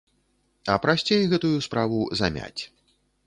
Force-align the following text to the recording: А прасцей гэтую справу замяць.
А 0.75 0.77
прасцей 0.85 1.21
гэтую 1.35 1.57
справу 1.67 1.99
замяць. 2.21 2.61